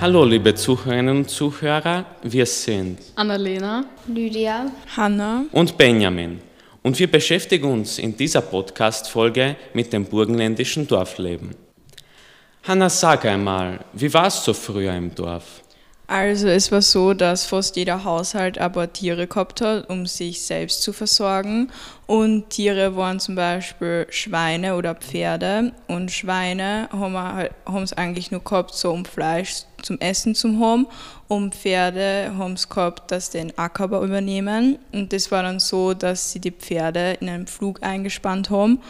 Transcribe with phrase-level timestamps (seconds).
[0.00, 6.40] Hallo, liebe Zuhörerinnen und Zuhörer, wir sind Annalena, Lydia, Hanna und Benjamin
[6.84, 11.50] und wir beschäftigen uns in dieser Podcast-Folge mit dem burgenländischen Dorfleben.
[12.62, 15.62] Hanna, sag einmal, wie war es so früher im Dorf?
[16.10, 20.80] Also es war so, dass fast jeder Haushalt aber Tiere gehabt hat, um sich selbst
[20.82, 21.70] zu versorgen.
[22.06, 25.72] Und Tiere waren zum Beispiel Schweine oder Pferde.
[25.86, 27.52] Und Schweine haben halt,
[27.82, 30.86] es eigentlich nur gehabt, so um Fleisch zum Essen zu haben.
[31.28, 34.78] Und Pferde haben es gehabt, dass sie den Ackerbau übernehmen.
[34.92, 38.80] Und das war dann so, dass sie die Pferde in einen Flug eingespannt haben.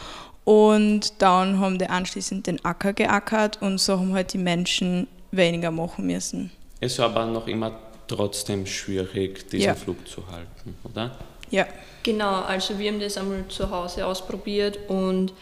[0.44, 5.72] Und dann haben die anschließend den Acker geackert und so haben halt die Menschen weniger
[5.72, 6.52] machen müssen.
[6.80, 7.72] Es war aber noch immer
[8.06, 9.74] trotzdem schwierig, diesen Ja.
[9.74, 11.16] Flug zu halten, oder?
[11.50, 11.66] Ja.
[12.04, 15.32] Genau, also wir haben das einmal zu Hause ausprobiert und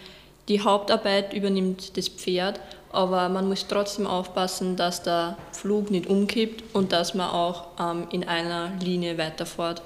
[0.49, 6.65] die Hauptarbeit übernimmt das Pferd, aber man muss trotzdem aufpassen, dass der Flug nicht umkippt
[6.75, 9.83] und dass man auch ähm, in einer Linie weiterfährt.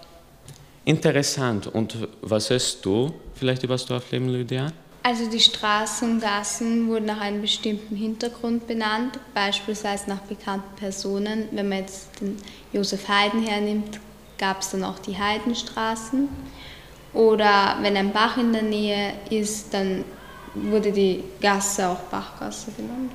[0.85, 1.67] Interessant.
[1.67, 4.73] Und was hast du vielleicht über das Dorfleben, Lydia?
[5.03, 11.49] Also die Straßen und Gassen wurden nach einem bestimmten Hintergrund benannt, beispielsweise nach bekannten Personen.
[11.53, 12.37] Wenn man jetzt den
[12.73, 13.99] Josef Haydn hernimmt,
[14.37, 16.29] gab es dann auch die Heidenstraßen.
[17.15, 20.05] Oder wenn ein Bach in der Nähe ist, dann
[20.55, 23.13] wurde die Gasse auch Bachgasse genannt.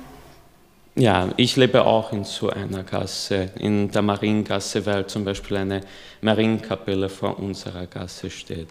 [0.96, 5.82] Ja, ich lebe auch in so einer Gasse, in der Mariengasse, weil zum Beispiel eine
[6.22, 8.70] Marienkapelle vor unserer Gasse steht.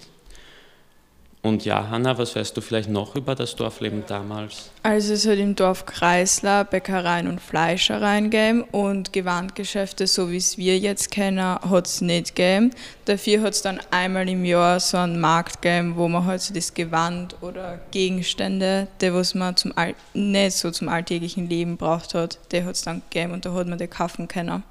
[1.45, 4.71] Und ja, Hanna, was weißt du vielleicht noch über das Dorfleben damals?
[4.81, 10.57] Also es hat im Dorf Kreisler Bäckereien und Fleischereien gegeben und Gewandgeschäfte, so wie es
[10.57, 12.71] wir jetzt kennen, hat es nicht gegeben.
[13.05, 16.51] Dafür hat es dann einmal im Jahr so einen Markt gegeben, wo man halt so
[16.51, 22.15] das Gewand oder Gegenstände, die was man zum All nicht so zum alltäglichen Leben braucht
[22.15, 24.63] hat, die hat es dann gegeben und da hat man die kaufen können.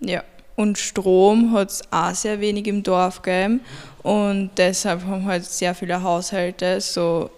[0.00, 0.22] Ja.
[0.58, 3.60] Und Strom hat es auch sehr wenig im Dorf gegeben
[4.02, 7.30] und deshalb haben halt sehr viele Haushalte so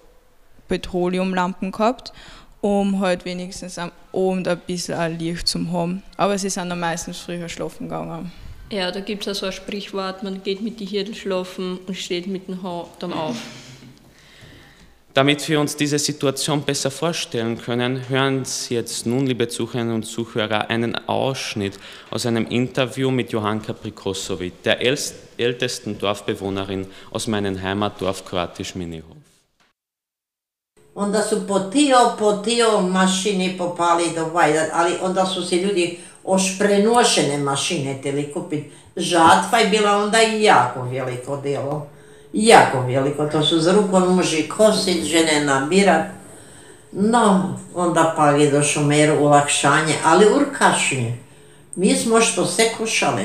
[0.68, 2.14] Petroleumlampen gehabt,
[2.62, 6.02] um halt wenigstens am Abend ein bisschen Licht zu haben.
[6.16, 8.32] Aber sie sind dann meistens früher schlafen gegangen.
[8.70, 12.26] Ja, da gibt es also ein Sprichwort, man geht mit die Hirten schlafen und steht
[12.26, 13.36] mit dem Haar dann auf.
[15.20, 20.04] Damit wir uns diese Situation besser vorstellen können, hören Sie jetzt nun, liebe Zuhörerinnen und
[20.04, 21.78] Zuhörer, einen Ausschnitt
[22.10, 29.20] aus einem Interview mit Johanka Prikosovic, der ältesten Dorfbewohnerin aus meinem Heimatdorf Kroatisch-Minihof.
[30.94, 35.98] Onda su po tio, po tio mašini popali do vajda, ali onda su se ljudi
[36.24, 38.70] ošprenošene mašine teli kupiti.
[38.96, 41.86] Žatva je bila onda i jako veliko delo.
[42.32, 46.06] Jako veliko, to su za rukom muži kosit, žene nabirat.
[46.92, 51.16] No, onda pali do šumeru ulakšanje, ali urkašnje.
[51.76, 53.24] Mi smo što se kušali.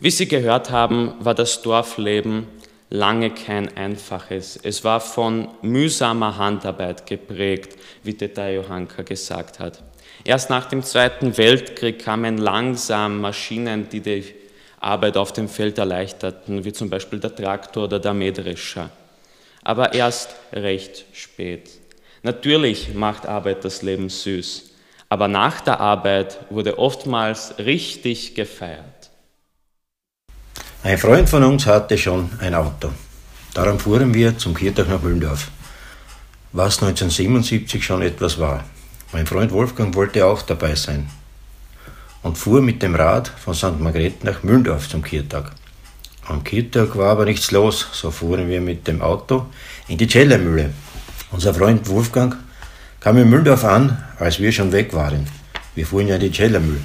[0.00, 2.42] Wie Sie gehört haben, war das Dorfleben
[2.90, 4.58] lange kein einfaches.
[4.62, 9.82] Es war von mühsamer Handarbeit geprägt, wie Teta Johanka gesagt hat.
[10.24, 14.41] Erst nach dem Zweiten Weltkrieg kamen langsam Maschinen, die die
[14.82, 18.90] Arbeit auf dem Feld erleichterten, wie zum Beispiel der Traktor oder der Mähdrescher.
[19.62, 21.70] Aber erst recht spät.
[22.22, 24.70] Natürlich macht Arbeit das Leben süß,
[25.08, 29.10] aber nach der Arbeit wurde oftmals richtig gefeiert.
[30.82, 32.90] Ein Freund von uns hatte schon ein Auto.
[33.54, 35.48] Darum fuhren wir zum Kirchtag nach Mühldorf,
[36.52, 38.64] was 1977 schon etwas war.
[39.12, 41.08] Mein Freund Wolfgang wollte auch dabei sein
[42.22, 43.78] und fuhr mit dem Rad von St.
[43.78, 45.52] Margret nach Mühldorf zum Kirchtag.
[46.26, 49.46] Am Kirchtag war aber nichts los, so fuhren wir mit dem Auto
[49.88, 50.72] in die Cellermühle.
[51.30, 52.36] Unser Freund Wolfgang
[53.00, 55.26] kam in Mühldorf an, als wir schon weg waren.
[55.74, 56.80] Wir fuhren ja in die Cellermühle.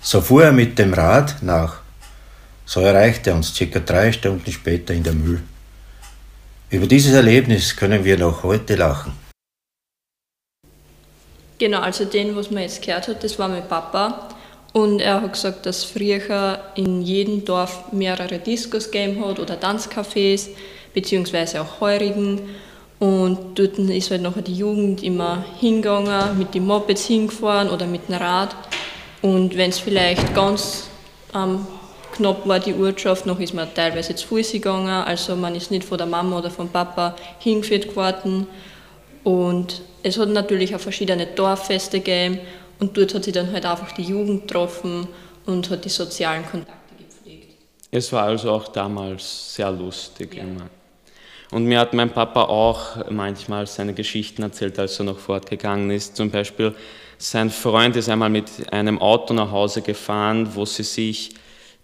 [0.00, 1.82] So fuhr er mit dem Rad nach
[2.72, 5.42] so erreichte er uns circa drei Stunden später in der Mühl.
[6.70, 9.12] Über dieses Erlebnis können wir noch heute lachen.
[11.58, 14.28] Genau, also den, was man jetzt gehört hat, das war mein Papa.
[14.72, 20.48] Und er hat gesagt, dass früher in jedem Dorf mehrere Diskos gegeben hat oder Tanzcafés,
[20.94, 22.40] beziehungsweise auch Heurigen.
[22.98, 28.08] Und dort ist halt nachher die Jugend immer hingegangen, mit den Mopeds hingefahren oder mit
[28.08, 28.54] dem Rad.
[29.20, 30.88] Und wenn es vielleicht ganz
[31.34, 31.66] ähm,
[32.12, 34.88] knapp war, die Urschaft, noch ist man teilweise zu Fuß gegangen.
[34.88, 38.46] Also man ist nicht von der Mama oder vom Papa hingeführt worden.
[39.22, 42.40] Und es hat natürlich auch verschiedene Dorffeste gegeben
[42.82, 45.06] und dort hat sich dann halt einfach die Jugend getroffen
[45.46, 47.54] und hat die sozialen Kontakte gepflegt.
[47.92, 50.68] Es war also auch damals sehr lustig immer.
[51.52, 56.16] Und mir hat mein Papa auch manchmal seine Geschichten erzählt, als er noch fortgegangen ist.
[56.16, 56.74] Zum Beispiel
[57.18, 61.34] Sein Freund ist einmal mit einem Auto nach Hause gefahren, wo sie sich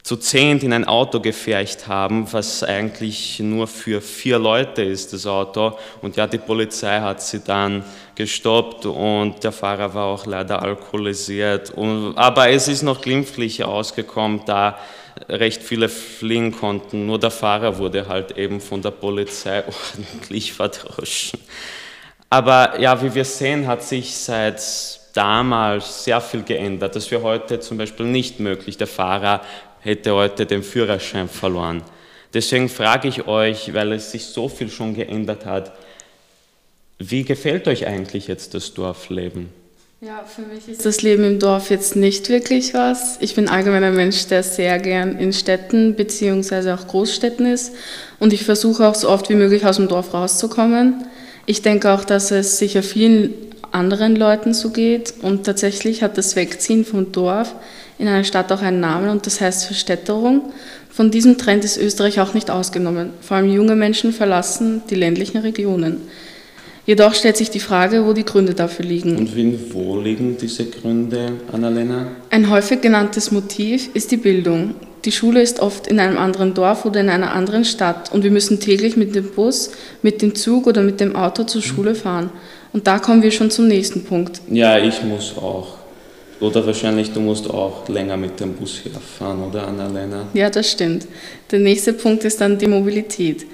[0.02, 5.26] zu zehnt in ein Auto gefercht haben, was eigentlich nur für vier Leute ist, das
[5.26, 5.78] Auto.
[6.00, 7.84] Und ja, die Polizei hat sie dann
[8.14, 11.70] gestoppt und der Fahrer war auch leider alkoholisiert.
[11.70, 14.78] Und, aber es ist noch glimpflich ausgekommen, da
[15.28, 17.06] recht viele fliehen konnten.
[17.06, 19.62] Nur der Fahrer wurde halt eben von der Polizei
[19.94, 21.40] ordentlich verdroschen.
[22.30, 24.60] Aber ja, wie wir sehen, hat sich seit
[25.14, 26.94] damals sehr viel geändert.
[26.94, 28.76] Das wäre heute zum Beispiel nicht möglich.
[28.76, 29.40] Der Fahrer
[29.80, 31.82] hätte heute den Führerschein verloren.
[32.34, 35.72] Deswegen frage ich euch, weil es sich so viel schon geändert hat,
[36.98, 39.48] wie gefällt euch eigentlich jetzt das Dorfleben?
[40.00, 43.18] Ja, für mich ist das Leben im Dorf jetzt nicht wirklich was.
[43.20, 46.72] Ich bin allgemein ein Mensch, der sehr gern in Städten bzw.
[46.72, 47.72] auch Großstädten ist
[48.20, 51.04] und ich versuche auch so oft wie möglich aus dem Dorf rauszukommen.
[51.46, 53.34] Ich denke auch, dass es sicher vielen
[53.72, 57.54] anderen Leuten so geht und tatsächlich hat das Wegziehen vom Dorf
[57.98, 60.52] in einer Stadt auch einen Namen und das heißt Verstädterung.
[60.90, 63.10] Von diesem Trend ist Österreich auch nicht ausgenommen.
[63.20, 65.98] Vor allem junge Menschen verlassen die ländlichen Regionen.
[66.86, 69.16] Jedoch stellt sich die Frage, wo die Gründe dafür liegen.
[69.18, 72.06] Und wo liegen diese Gründe, Annalena?
[72.30, 74.74] Ein häufig genanntes Motiv ist die Bildung.
[75.04, 78.30] Die Schule ist oft in einem anderen Dorf oder in einer anderen Stadt und wir
[78.30, 79.70] müssen täglich mit dem Bus,
[80.02, 82.30] mit dem Zug oder mit dem Auto zur Schule fahren.
[82.72, 84.40] Und da kommen wir schon zum nächsten Punkt.
[84.50, 85.77] Ja, ich muss auch.
[86.40, 90.28] Oder wahrscheinlich, du musst auch länger mit dem Bus herfahren, oder Annalena?
[90.34, 91.08] Ja, das stimmt.
[91.50, 93.44] Der nächste Punkt ist dann die Mobilität.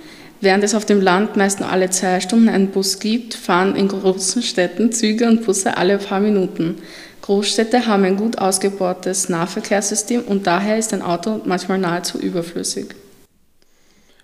[0.40, 3.88] Während es auf dem Land meist nur alle zwei Stunden einen Bus gibt, fahren in
[3.88, 6.76] großen Städten Züge und Busse alle paar Minuten.
[7.22, 12.88] Großstädte haben ein gut ausgebautes Nahverkehrssystem und daher ist ein Auto manchmal nahezu überflüssig.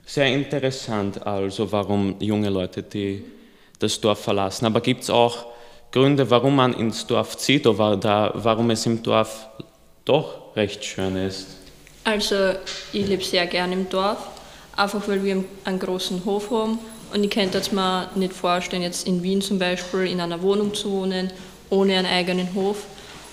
[0.05, 3.25] Sehr interessant also, warum junge Leute die
[3.79, 4.67] das Dorf verlassen.
[4.67, 5.47] Aber gibt es auch
[5.93, 9.49] Gründe, warum man ins Dorf zieht oder warum es im Dorf
[10.05, 11.49] doch recht schön ist?
[12.05, 12.55] Also
[12.93, 14.19] ich lebe sehr gerne im Dorf,
[14.77, 16.79] einfach weil wir einen großen Hof haben
[17.13, 20.73] und ich könnte es mir nicht vorstellen, jetzt in Wien zum Beispiel in einer Wohnung
[20.75, 21.33] zu wohnen,
[21.71, 22.85] ohne einen eigenen Hof.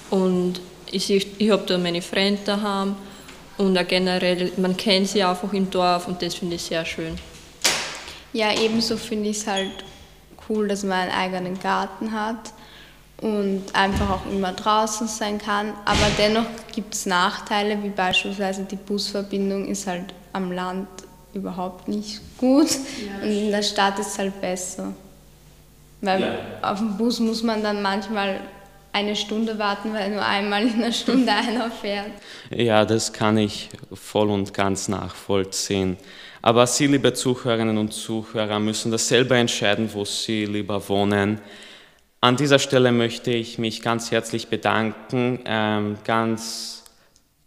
[0.09, 0.59] Und
[0.91, 2.95] ich, ich habe da meine Freunde daheim
[3.57, 7.15] und auch generell, man kennt sie einfach im Dorf und das finde ich sehr schön.
[8.33, 9.71] Ja, ebenso finde ich es halt
[10.49, 12.53] cool, dass man einen eigenen Garten hat
[13.21, 15.73] und einfach auch immer draußen sein kann.
[15.85, 20.87] Aber dennoch gibt es Nachteile, wie beispielsweise die Busverbindung ist halt am Land
[21.33, 24.93] überhaupt nicht gut ja, und in der Stadt ist es halt besser.
[26.01, 26.35] Weil ja.
[26.61, 28.39] auf dem Bus muss man dann manchmal
[28.97, 32.11] eine Stunde warten, weil nur einmal in einer Stunde einer fährt.
[32.49, 35.97] Ja, das kann ich voll und ganz nachvollziehen.
[36.41, 41.39] Aber Sie, liebe Zuhörerinnen und Zuhörer, müssen das selber entscheiden, wo Sie lieber wohnen.
[42.21, 46.83] An dieser Stelle möchte ich mich ganz herzlich bedanken, ähm, ganz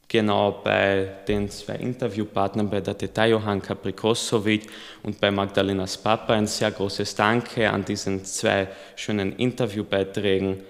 [0.06, 4.66] genau bei den zwei Interviewpartnern, bei der Teta Johanka Prikosovic
[5.02, 6.34] und bei Magdalenas Papa.
[6.34, 10.60] Ein sehr großes Danke an diesen zwei schönen Interviewbeiträgen.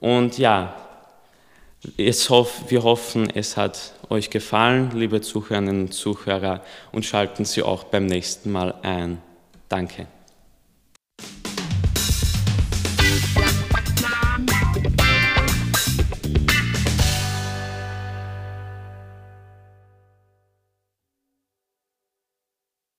[0.00, 0.74] Und ja,
[2.68, 6.62] wir hoffen, es hat euch gefallen, liebe Zuhörerinnen und Zuhörer,
[6.92, 9.22] und schalten Sie auch beim nächsten Mal ein.
[9.68, 10.06] Danke.